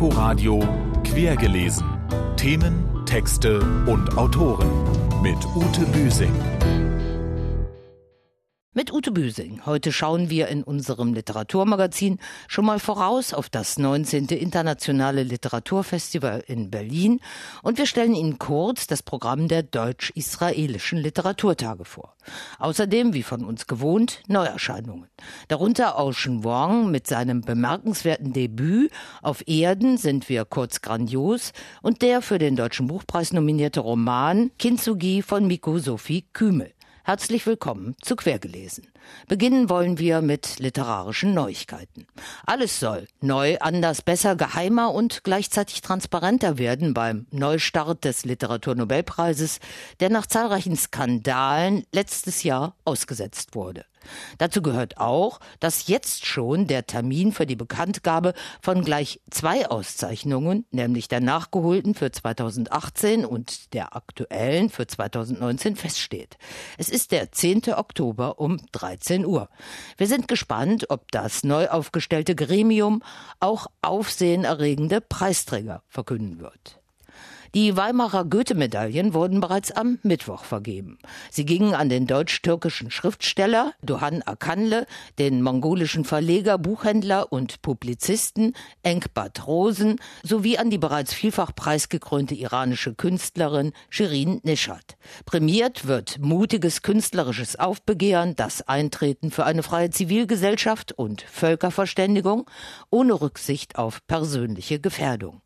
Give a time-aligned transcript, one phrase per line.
[0.00, 0.66] Inforadio
[1.04, 1.84] Quergelesen.
[2.38, 4.70] Themen, Texte und Autoren
[5.20, 6.32] mit Ute Büsing.
[8.72, 9.66] Mit Ute Büsing.
[9.66, 14.26] Heute schauen wir in unserem Literaturmagazin schon mal voraus auf das 19.
[14.26, 17.18] Internationale Literaturfestival in Berlin
[17.64, 22.14] und wir stellen Ihnen kurz das Programm der deutsch-israelischen Literaturtage vor.
[22.60, 25.08] Außerdem, wie von uns gewohnt, Neuerscheinungen.
[25.48, 32.22] Darunter Ocean Wong mit seinem bemerkenswerten Debüt Auf Erden sind wir kurz grandios und der
[32.22, 36.72] für den Deutschen Buchpreis nominierte Roman Kintsugi von Miko Sophie Kümel.
[37.02, 38.86] Herzlich willkommen zu Quergelesen.
[39.26, 42.06] Beginnen wollen wir mit literarischen Neuigkeiten.
[42.44, 49.60] Alles soll neu, anders, besser, geheimer und gleichzeitig transparenter werden beim Neustart des Literaturnobelpreises,
[50.00, 53.86] der nach zahlreichen Skandalen letztes Jahr ausgesetzt wurde.
[54.38, 60.66] Dazu gehört auch, dass jetzt schon der Termin für die Bekanntgabe von gleich zwei Auszeichnungen,
[60.70, 66.38] nämlich der nachgeholten für 2018 und der aktuellen für 2019 feststeht.
[66.78, 67.74] Es ist der 10.
[67.74, 69.48] Oktober um 13 Uhr.
[69.96, 73.02] Wir sind gespannt, ob das neu aufgestellte Gremium
[73.40, 76.79] auch aufsehenerregende Preisträger verkünden wird.
[77.52, 80.98] Die Weimarer Goethe-Medaillen wurden bereits am Mittwoch vergeben.
[81.32, 84.86] Sie gingen an den deutsch-türkischen Schriftsteller Duhan Akanle,
[85.18, 92.94] den mongolischen Verleger, Buchhändler und Publizisten Enkbat Rosen sowie an die bereits vielfach preisgekrönte iranische
[92.94, 94.96] Künstlerin Shirin Nishat.
[95.26, 102.48] Prämiert wird mutiges künstlerisches Aufbegehren, das Eintreten für eine freie Zivilgesellschaft und Völkerverständigung
[102.90, 105.42] ohne Rücksicht auf persönliche Gefährdung.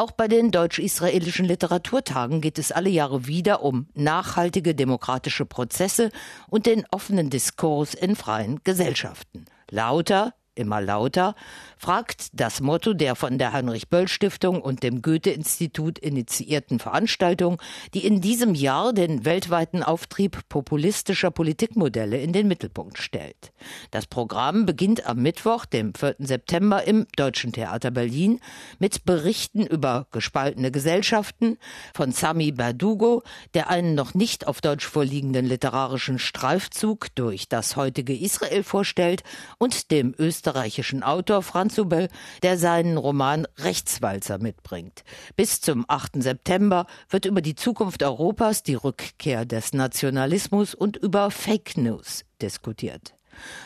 [0.00, 6.10] Auch bei den deutsch-israelischen Literaturtagen geht es alle Jahre wieder um nachhaltige demokratische Prozesse
[6.48, 9.44] und den offenen Diskurs in freien Gesellschaften.
[9.68, 11.34] Lauter immer lauter,
[11.76, 17.60] fragt das Motto der von der Heinrich-Böll-Stiftung und dem Goethe-Institut initiierten Veranstaltung,
[17.94, 23.52] die in diesem Jahr den weltweiten Auftrieb populistischer Politikmodelle in den Mittelpunkt stellt.
[23.90, 26.16] Das Programm beginnt am Mittwoch, dem 4.
[26.18, 28.40] September im Deutschen Theater Berlin
[28.78, 31.56] mit Berichten über gespaltene Gesellschaften
[31.94, 33.22] von Sami Berdugo,
[33.54, 39.22] der einen noch nicht auf Deutsch vorliegenden literarischen Streifzug durch das heutige Israel vorstellt
[39.56, 42.08] und dem Österreich österreichischen Autor Franz Hubel,
[42.42, 45.04] der seinen Roman Rechtswalzer mitbringt.
[45.36, 46.22] Bis zum 8.
[46.22, 53.14] September wird über die Zukunft Europas, die Rückkehr des Nationalismus und über Fake News diskutiert.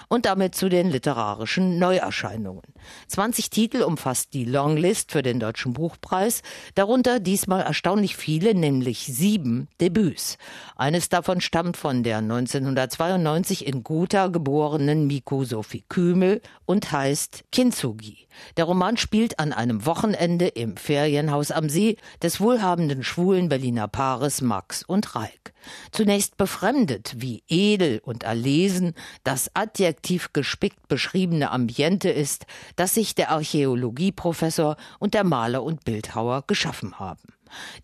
[0.08, 2.62] Und damit zu den literarischen Neuerscheinungen.
[3.08, 6.42] 20 Titel umfasst die Longlist für den Deutschen Buchpreis,
[6.74, 10.38] darunter diesmal erstaunlich viele, nämlich sieben Debüts.
[10.76, 18.28] Eines davon stammt von der 1992 in Gotha geborenen Miko Sophie Kümel und heißt Kintsugi.
[18.56, 24.40] Der Roman spielt an einem Wochenende im Ferienhaus am See des wohlhabenden schwulen Berliner Paares
[24.40, 25.53] Max und Reik.
[25.92, 33.30] Zunächst befremdet, wie edel und erlesen das adjektiv gespickt beschriebene Ambiente ist, das sich der
[33.30, 37.34] Archäologieprofessor und der Maler und Bildhauer geschaffen haben.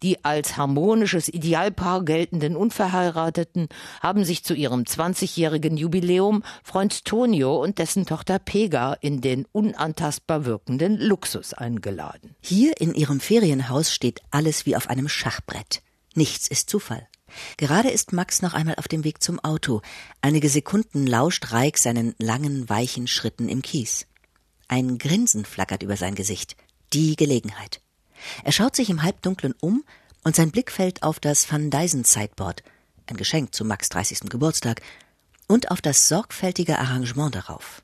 [0.03, 3.69] Die als harmonisches Idealpaar geltenden Unverheirateten
[4.01, 10.45] haben sich zu ihrem 20-jährigen Jubiläum Freund Tonio und dessen Tochter Pega in den unantastbar
[10.45, 12.35] wirkenden Luxus eingeladen.
[12.41, 15.83] Hier in ihrem Ferienhaus steht alles wie auf einem Schachbrett.
[16.15, 17.07] Nichts ist Zufall.
[17.57, 19.83] Gerade ist Max noch einmal auf dem Weg zum Auto.
[20.21, 24.07] Einige Sekunden lauscht Reik seinen langen, weichen Schritten im Kies.
[24.69, 26.57] Ein Grinsen flackert über sein Gesicht.
[26.93, 27.81] Die Gelegenheit.
[28.45, 29.85] Er schaut sich im Halbdunklen um
[30.25, 32.63] und sein Blick fällt auf das Van Dysen Sideboard,
[33.07, 34.29] ein Geschenk zu Max 30.
[34.29, 34.83] Geburtstag,
[35.47, 37.83] und auf das sorgfältige Arrangement darauf.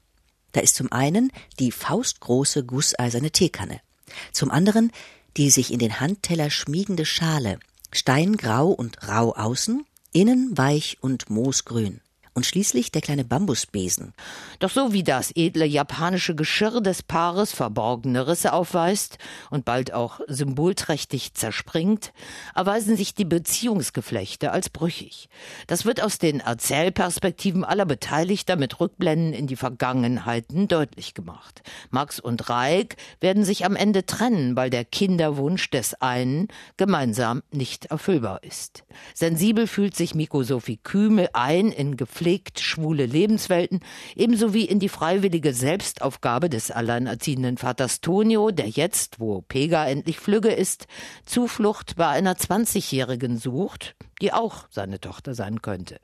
[0.53, 3.81] Da ist zum einen die faustgroße gusseiserne Teekanne,
[4.33, 4.93] zum anderen
[5.37, 7.59] die sich in den Handteller schmiegende Schale,
[7.93, 12.01] steingrau und rau außen, innen weich und moosgrün
[12.37, 14.13] und schließlich der kleine Bambusbesen.
[14.59, 19.17] Doch so wie das edle japanische Geschirr des Paares verborgene Risse aufweist
[19.49, 22.13] und bald auch symbolträchtig zerspringt,
[22.55, 25.31] erweisen sich die Beziehungsgeflechte als brüchig.
[25.67, 31.63] Das wird aus den Erzählperspektiven aller Beteiligter mit Rückblenden in die Vergangenheiten deutlich gemacht.
[31.89, 37.87] Max und Reik werden sich am Ende trennen, weil der Kinderwunsch des einen gemeinsam nicht
[37.87, 38.85] erfüllbar ist.
[39.15, 43.79] Sensibel fühlt sich Miko Sophie Kümel ein in gepflegten gepflegt schwule Lebenswelten,
[44.17, 50.19] ebenso wie in die freiwillige Selbstaufgabe des alleinerziehenden Vaters Tonio, der jetzt, wo Pega endlich
[50.19, 50.89] flügge ist,
[51.25, 56.01] Zuflucht bei einer 20-Jährigen sucht, die auch seine Tochter sein könnte.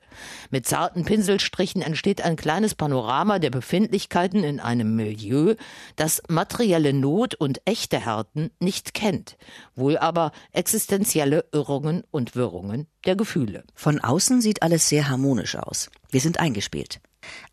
[0.49, 5.55] Mit zarten Pinselstrichen entsteht ein kleines Panorama der Befindlichkeiten in einem Milieu,
[5.97, 9.35] das materielle Not und echte Härten nicht kennt,
[9.75, 13.63] wohl aber existenzielle Irrungen und Wirrungen der Gefühle.
[13.75, 15.89] Von außen sieht alles sehr harmonisch aus.
[16.09, 16.99] Wir sind eingespielt.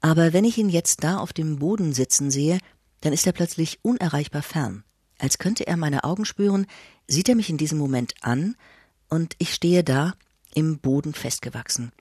[0.01, 2.59] Aber wenn ich ihn jetzt da auf dem Boden sitzen sehe,
[3.01, 4.85] dann ist er plötzlich unerreichbar fern.
[5.19, 6.67] Als könnte er meine Augen spüren,
[7.07, 8.57] sieht er mich in diesem Moment an,
[9.09, 10.15] und ich stehe da,
[10.55, 11.93] im Boden festgewachsen.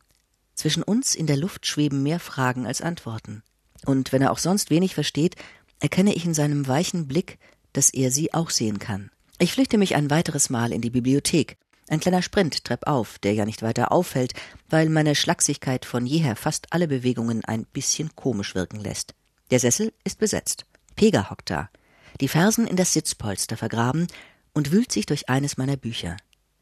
[0.56, 3.44] Zwischen uns in der Luft schweben mehr Fragen als Antworten.
[3.86, 5.36] Und wenn er auch sonst wenig versteht,
[5.80, 7.40] erkenne ich in seinem weichen Blick,
[7.74, 9.10] dass er sie auch sehen kann.
[9.38, 11.57] Ich flüchte mich ein weiteres Mal in die Bibliothek.
[11.89, 14.33] Ein kleiner Sprint treppauf, der ja nicht weiter auffällt,
[14.69, 19.15] weil meine Schlachsigkeit von jeher fast alle Bewegungen ein bisschen komisch wirken lässt.
[19.50, 20.65] Der Sessel ist besetzt.
[20.95, 21.69] Pega hockt da,
[22.21, 24.07] die Fersen in das Sitzpolster vergraben
[24.53, 26.18] und wühlt sich durch eines meiner Bücher.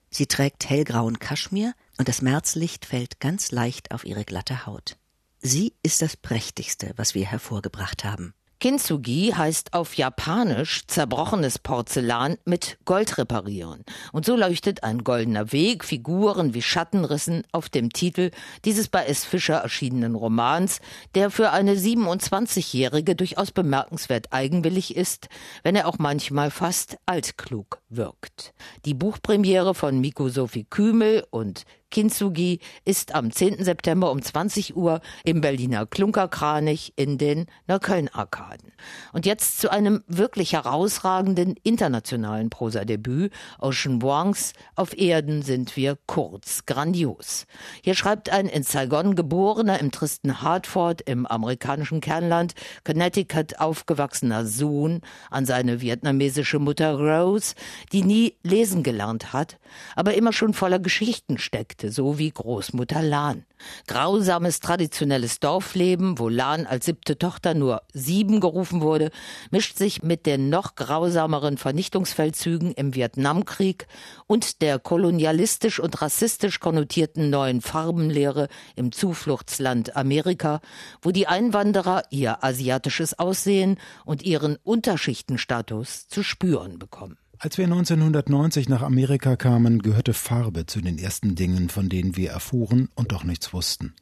[0.10, 4.96] Sie trägt hellgrauen Kaschmir und das Märzlicht fällt ganz leicht auf ihre glatte Haut.
[5.40, 8.34] Sie ist das Prächtigste, was wir hervorgebracht haben.
[8.60, 13.84] Kintsugi heißt auf Japanisch zerbrochenes Porzellan mit Gold reparieren.
[14.14, 18.32] Und so leuchtet ein goldener Weg, Figuren wie Schattenrissen auf dem Titel
[18.66, 19.26] dieses bei S.
[19.26, 20.80] Fischer erschienenen Romans,
[21.14, 25.30] der für eine 27-Jährige durchaus bemerkenswert eigenwillig ist,
[25.62, 28.54] wenn er auch manchmal fast altklug wirkt.
[28.86, 33.64] Die Buchpremiere von Miko Sophie Kümel und Kintsugi ist am 10.
[33.64, 38.74] September um 20 Uhr im Berliner Klunkerkranich in den Neukölln-Arkaden.
[39.14, 46.66] Und jetzt zu einem wirklich herausragenden internationalen Prosadebüt, Ocean Vuongs Auf Erden sind wir kurz,
[46.66, 47.46] grandios.
[47.82, 52.54] Hier schreibt ein in Saigon geborener, im tristen Hartford im amerikanischen Kernland
[52.84, 55.02] Connecticut aufgewachsener Sohn
[55.32, 57.56] an seine vietnamesische Mutter Rose,
[57.94, 59.58] die nie lesen gelernt hat,
[59.96, 63.46] aber immer schon voller Geschichten steckt lebte, so wie Großmutter Lahn.
[63.88, 69.12] Grausames traditionelles Dorfleben, wo Lahn als siebte Tochter nur sieben gerufen wurde,
[69.52, 73.88] mischt sich mit den noch grausameren Vernichtungsfeldzügen im Vietnamkrieg
[74.28, 80.62] und der kolonialistisch und rassistisch konnotierten neuen Farbenlehre im Zufluchtsland Amerika,
[81.02, 87.18] wo die Einwanderer ihr asiatisches Aussehen und ihren Unterschichtenstatus zu spüren bekommen.
[87.40, 92.32] Als wir 1990 nach Amerika kamen, gehörte Farbe zu den ersten Dingen, von denen wir
[92.32, 93.94] erfuhren und doch nichts wussten.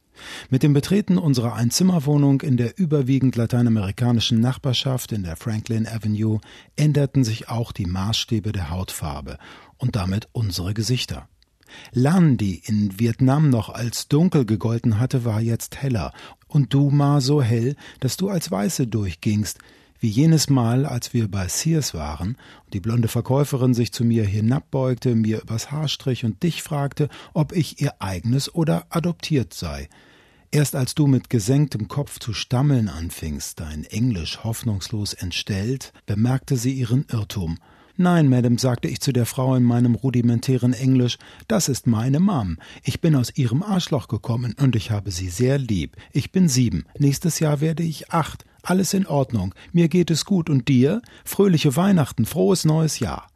[0.48, 6.40] Mit dem Betreten unserer Einzimmerwohnung in der überwiegend lateinamerikanischen Nachbarschaft in der Franklin Avenue
[6.76, 9.36] änderten sich auch die Maßstäbe der Hautfarbe
[9.76, 11.28] und damit unsere Gesichter.
[11.92, 16.14] Lan, die in Vietnam noch als dunkel gegolten hatte, war jetzt heller
[16.46, 19.58] und du Ma so hell, dass du als Weiße durchgingst,
[20.00, 24.24] wie jenes Mal, als wir bei Sears waren und die blonde Verkäuferin sich zu mir
[24.24, 29.88] hinabbeugte, mir übers Haar strich und dich fragte, ob ich ihr eigenes oder adoptiert sei.
[30.50, 36.72] Erst als du mit gesenktem Kopf zu stammeln anfingst, dein Englisch hoffnungslos entstellt, bemerkte sie
[36.72, 37.58] ihren Irrtum.
[37.98, 41.16] Nein, Madame, sagte ich zu der Frau in meinem rudimentären Englisch,
[41.48, 42.58] das ist meine Mom.
[42.84, 45.96] Ich bin aus ihrem Arschloch gekommen und ich habe sie sehr lieb.
[46.12, 46.84] Ich bin sieben.
[46.98, 48.44] Nächstes Jahr werde ich acht.
[48.68, 49.54] Alles in Ordnung.
[49.72, 50.50] Mir geht es gut.
[50.50, 51.00] Und dir?
[51.24, 53.28] Fröhliche Weihnachten, frohes neues Jahr.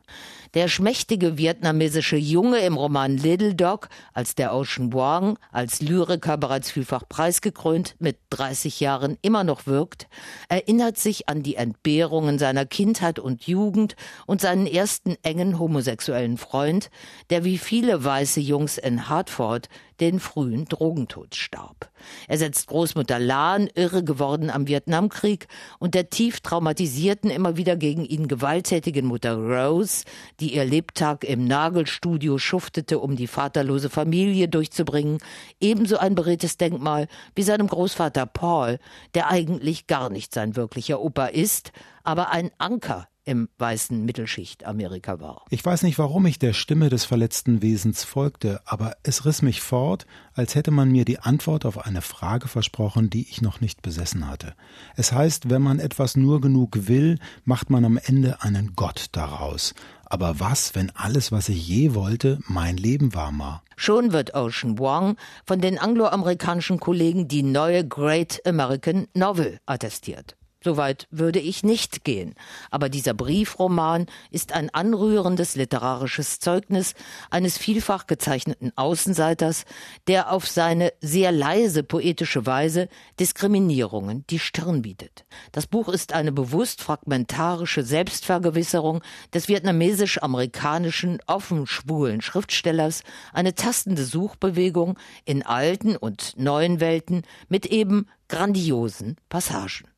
[0.54, 6.72] Der schmächtige vietnamesische Junge im Roman Little Dog, als der Ocean Vuong, als Lyriker bereits
[6.72, 10.08] vielfach preisgekrönt, mit 30 Jahren immer noch wirkt,
[10.48, 13.94] erinnert sich an die Entbehrungen seiner Kindheit und Jugend
[14.26, 16.90] und seinen ersten engen homosexuellen Freund,
[17.30, 19.68] der wie viele weiße Jungs in Hartford
[20.00, 21.89] den frühen Drogentod starb.
[22.28, 25.46] Er setzt Großmutter Lahn, irre geworden am Vietnamkrieg,
[25.78, 30.04] und der tief traumatisierten, immer wieder gegen ihn gewalttätigen Mutter Rose,
[30.40, 35.18] die ihr Lebtag im Nagelstudio schuftete, um die vaterlose Familie durchzubringen,
[35.60, 38.78] ebenso ein beredtes Denkmal wie seinem Großvater Paul,
[39.14, 45.20] der eigentlich gar nicht sein wirklicher Opa ist, aber ein Anker im weißen Mittelschicht Amerika
[45.20, 45.44] war.
[45.50, 49.60] Ich weiß nicht, warum ich der Stimme des verletzten Wesens folgte, aber es riss mich
[49.60, 53.82] fort, als hätte man mir die Antwort auf eine Frage versprochen, die ich noch nicht
[53.82, 54.54] besessen hatte.
[54.96, 59.74] Es heißt, wenn man etwas nur genug will, macht man am Ende einen Gott daraus.
[60.06, 63.62] Aber was, wenn alles, was ich je wollte, mein Leben war, Ma?
[63.76, 70.36] Schon wird Ocean Wong von den angloamerikanischen Kollegen die neue Great American Novel attestiert.
[70.62, 72.34] Soweit würde ich nicht gehen.
[72.70, 76.92] Aber dieser Briefroman ist ein anrührendes literarisches Zeugnis
[77.30, 79.64] eines vielfach gezeichneten Außenseiters,
[80.06, 82.88] der auf seine sehr leise poetische Weise
[83.18, 85.24] Diskriminierungen die Stirn bietet.
[85.52, 89.02] Das Buch ist eine bewusst fragmentarische Selbstvergewisserung
[89.32, 93.02] des vietnamesisch-amerikanischen offen schwulen Schriftstellers,
[93.32, 99.88] eine tastende Suchbewegung in alten und neuen Welten mit eben grandiosen Passagen.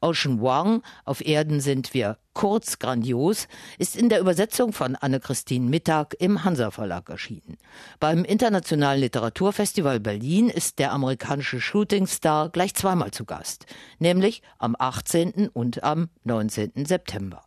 [0.00, 6.14] Ocean Wong, auf Erden sind wir kurz grandios, ist in der Übersetzung von Anne-Christine Mittag
[6.18, 7.56] im Hansa Verlag erschienen.
[8.00, 13.66] Beim Internationalen Literaturfestival Berlin ist der amerikanische Shootingstar gleich zweimal zu Gast,
[13.98, 15.48] nämlich am 18.
[15.48, 16.84] und am 19.
[16.84, 17.42] September.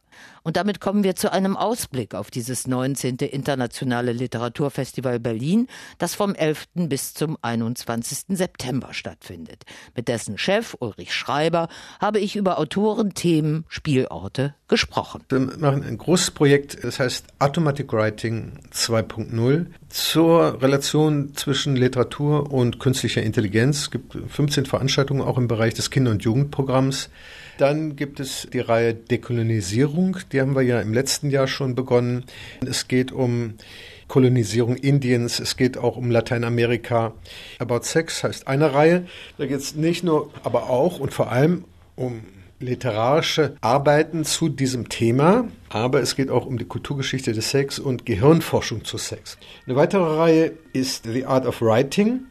[0.47, 3.17] Und damit kommen wir zu einem Ausblick auf dieses 19.
[3.17, 6.67] Internationale Literaturfestival Berlin, das vom 11.
[6.87, 8.19] bis zum 21.
[8.29, 9.65] September stattfindet.
[9.93, 11.67] Mit dessen Chef Ulrich Schreiber
[11.99, 15.21] habe ich über Autoren, Themen, Spielorte gesprochen.
[15.27, 22.79] Wir machen ein großes Projekt, das heißt Automatic Writing 2.0 zur Relation zwischen Literatur und
[22.79, 23.81] künstlicher Intelligenz.
[23.81, 27.09] Es gibt 15 Veranstaltungen auch im Bereich des Kinder- und Jugendprogramms.
[27.57, 32.25] Dann gibt es die Reihe Dekolonisierung, die haben wir ja im letzten Jahr schon begonnen.
[32.65, 33.55] Es geht um
[34.07, 37.13] Kolonisierung Indiens, es geht auch um Lateinamerika.
[37.59, 39.05] About Sex heißt eine Reihe.
[39.37, 41.65] Da geht es nicht nur, aber auch und vor allem
[41.95, 42.21] um
[42.59, 48.05] literarische Arbeiten zu diesem Thema, aber es geht auch um die Kulturgeschichte des Sex und
[48.05, 49.37] Gehirnforschung zu Sex.
[49.65, 52.21] Eine weitere Reihe ist The Art of Writing.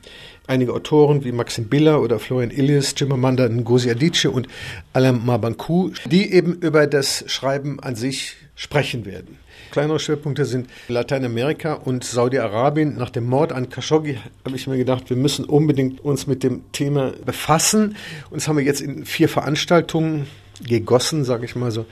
[0.49, 4.47] Einige Autoren wie Maxim Biller oder Florian Illies, Chimamanda Ngozi Adichie und
[4.93, 9.39] Alain Mabankou, die eben über das Schreiben an sich sprechen werden.
[9.73, 12.97] Kleinere Schwerpunkte sind Lateinamerika und Saudi-Arabien.
[12.97, 16.63] Nach dem Mord an Khashoggi habe ich mir gedacht, wir müssen unbedingt uns mit dem
[16.71, 17.97] Thema befassen.
[18.31, 20.29] Und das haben wir jetzt in vier Veranstaltungen
[20.65, 21.87] gegossen, sage ich mal so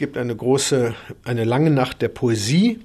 [0.00, 2.80] gibt eine große, eine lange Nacht der Poesie.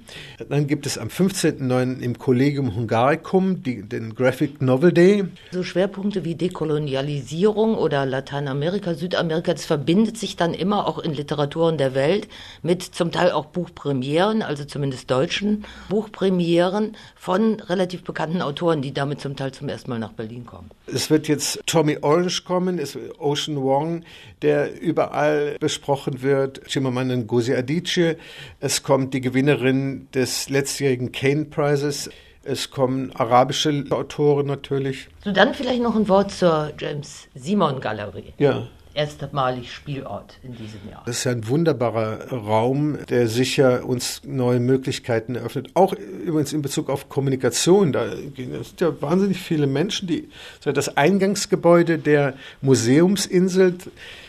[0.50, 2.00] Dann gibt es am 15.09.
[2.00, 5.24] im Collegium Hungaricum die, den Graphic Novel Day.
[5.50, 11.78] So Schwerpunkte wie Dekolonialisierung oder Lateinamerika, Südamerika, das verbindet sich dann immer auch in Literaturen
[11.78, 12.28] der Welt
[12.62, 19.22] mit zum Teil auch Buchpremieren, also zumindest deutschen Buchpremieren von relativ bekannten Autoren, die damit
[19.22, 20.70] zum Teil zum ersten Mal nach Berlin kommen.
[20.86, 24.04] Es wird jetzt Tommy Orange kommen, ist Ocean Wong,
[24.42, 26.60] der überall besprochen wird.
[26.66, 28.16] Chimamanda Ngozi Adichie.
[28.60, 32.10] Es kommt die Gewinnerin des letztjährigen Kane Prizes.
[32.42, 35.08] Es kommen arabische Autoren natürlich.
[35.24, 38.34] So, dann vielleicht noch ein Wort zur James Simon Galerie.
[38.38, 41.02] Ja erstmalig Spielort in diesem Jahr.
[41.04, 45.68] Das ist ja ein wunderbarer Raum, der sicher uns neue Möglichkeiten eröffnet.
[45.74, 47.92] Auch übrigens in Bezug auf Kommunikation.
[47.92, 50.28] Da sind ja wahnsinnig viele Menschen, die
[50.64, 53.76] das Eingangsgebäude der Museumsinsel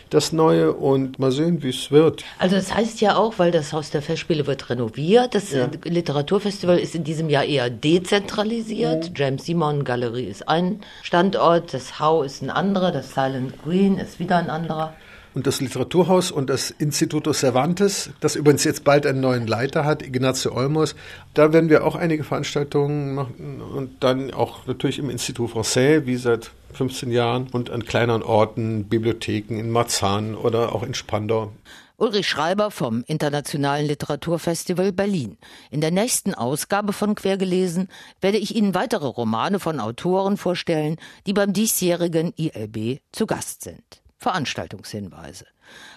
[0.09, 2.23] das Neue und mal sehen, wie es wird.
[2.39, 5.69] Also das heißt ja auch, weil das Haus der Festspiele wird renoviert, das ja.
[5.83, 9.09] Literaturfestival ist in diesem Jahr eher dezentralisiert.
[9.09, 9.13] Mhm.
[9.15, 14.19] James Simon Galerie ist ein Standort, das Hau ist ein anderer, das Silent Green ist
[14.19, 14.93] wieder ein anderer
[15.38, 20.01] und das Literaturhaus und das Instituto Cervantes, das übrigens jetzt bald einen neuen Leiter hat,
[20.01, 20.96] Ignacio Olmos.
[21.36, 26.15] Da werden wir auch einige Veranstaltungen machen und dann auch natürlich im Institut Français, wie
[26.15, 31.51] seit 15 Jahren und an kleineren Orten, Bibliotheken in Marzahn oder auch in Spandau.
[31.98, 35.38] Ulrich Schreiber vom Internationalen Literaturfestival Berlin.
[35.70, 37.89] In der nächsten Ausgabe von Quergelesen
[38.22, 44.01] werde ich Ihnen weitere Romane von Autoren vorstellen, die beim diesjährigen ILB zu Gast sind.
[44.19, 45.45] Veranstaltungshinweise.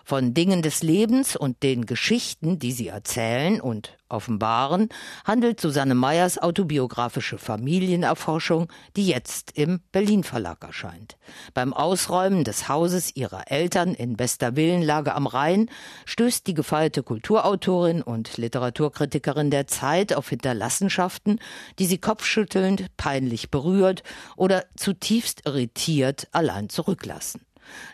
[0.05, 4.89] Von Dingen des Lebens und den Geschichten, die sie erzählen und offenbaren,
[5.25, 11.17] handelt Susanne Meyers autobiografische Familienerforschung, die jetzt im Berlin Verlag erscheint.
[11.55, 15.71] Beim Ausräumen des Hauses ihrer Eltern in Westerwillenlage am Rhein
[16.05, 21.39] stößt die gefeierte Kulturautorin und Literaturkritikerin der Zeit auf Hinterlassenschaften,
[21.79, 24.03] die sie kopfschüttelnd, peinlich berührt
[24.37, 27.41] oder zutiefst irritiert allein zurücklassen.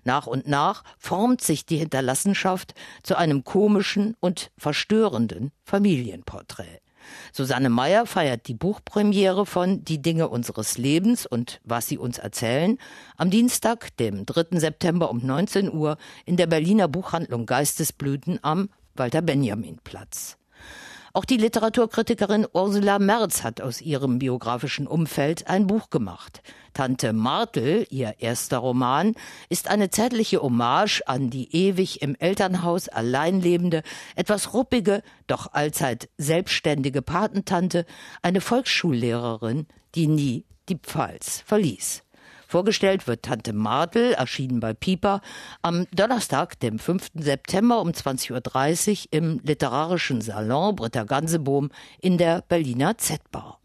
[0.05, 6.81] Nach und nach formt sich die Hinterlassenschaft zu einem komischen und verstörenden Familienporträt.
[7.33, 12.79] Susanne Meyer feiert die Buchpremiere von Die Dinge unseres Lebens und was sie uns erzählen
[13.17, 14.59] am Dienstag, dem 3.
[14.59, 20.37] September um 19 Uhr in der Berliner Buchhandlung Geistesblüten am Walter Benjamin Platz.
[21.17, 26.43] Auch die Literaturkritikerin Ursula Merz hat aus ihrem biografischen Umfeld ein Buch gemacht.
[26.75, 29.15] Tante Martel, ihr erster Roman,
[29.49, 33.83] ist eine zärtliche Hommage an die ewig im Elternhaus allein lebende,
[34.15, 37.87] etwas ruppige, doch allzeit selbstständige Patentante,
[38.21, 42.03] eine Volksschullehrerin, die nie die Pfalz verließ.
[42.47, 45.21] Vorgestellt wird Tante Martel, erschienen bei Pieper,
[45.63, 47.09] am Donnerstag, dem 5.
[47.15, 53.61] September um 20.30 Uhr im Literarischen Salon Britta Gansebohm in der Berliner Z-Bar.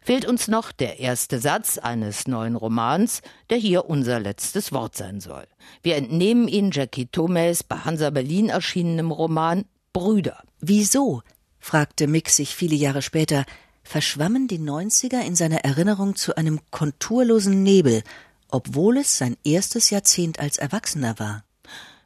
[0.00, 5.20] Fehlt uns noch der erste Satz eines neuen Romans, der hier unser letztes Wort sein
[5.20, 5.46] soll.
[5.82, 10.42] Wir entnehmen ihn Jackie Thomas bei Hansa Berlin erschienenem Roman Brüder.
[10.60, 11.22] Wieso?
[11.58, 13.46] fragte Mick sich viele Jahre später,
[13.84, 18.02] verschwammen die 90er in seiner Erinnerung zu einem konturlosen Nebel,
[18.48, 21.44] obwohl es sein erstes Jahrzehnt als Erwachsener war.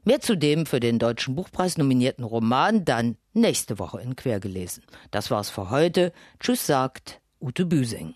[0.04, 4.82] Mehr zu dem für den Deutschen Buchpreis nominierten Roman dann nächste Woche in Quergelesen.
[5.10, 6.12] Das war's für heute.
[6.40, 8.14] Tschüss sagt Ute Büsing.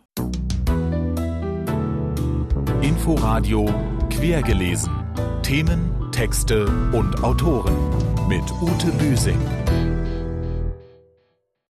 [2.81, 3.67] Inforadio
[4.11, 4.93] Quergelesen.
[5.43, 7.77] Themen, Texte und Autoren
[8.29, 9.39] mit Ute Büsing.